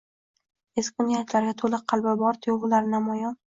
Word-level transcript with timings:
Ezgu 0.83 1.05
niyatlarga 1.09 1.53
toʻla 1.61 1.81
qalbi 1.95 2.17
bor 2.25 2.43
tuygʻulari 2.49 2.93
namoyon 2.97 3.41